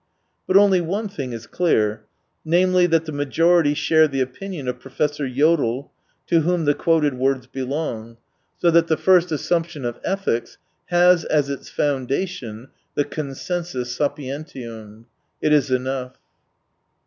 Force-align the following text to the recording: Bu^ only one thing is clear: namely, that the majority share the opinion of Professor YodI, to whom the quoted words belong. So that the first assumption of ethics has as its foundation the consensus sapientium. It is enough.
Bu^ 0.49 0.55
only 0.59 0.81
one 0.81 1.07
thing 1.07 1.31
is 1.31 1.45
clear: 1.45 2.05
namely, 2.43 2.87
that 2.87 3.05
the 3.05 3.11
majority 3.11 3.75
share 3.75 4.07
the 4.07 4.19
opinion 4.19 4.67
of 4.67 4.79
Professor 4.79 5.25
YodI, 5.27 5.91
to 6.25 6.39
whom 6.39 6.65
the 6.65 6.73
quoted 6.73 7.13
words 7.19 7.45
belong. 7.45 8.17
So 8.57 8.71
that 8.71 8.87
the 8.87 8.97
first 8.97 9.31
assumption 9.31 9.85
of 9.85 9.99
ethics 10.03 10.57
has 10.87 11.23
as 11.25 11.51
its 11.51 11.69
foundation 11.69 12.69
the 12.95 13.05
consensus 13.05 13.95
sapientium. 13.95 15.05
It 15.39 15.53
is 15.53 15.69
enough. 15.69 16.13